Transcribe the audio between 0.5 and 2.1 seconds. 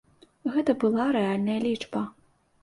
Гэта была рэальная лічба.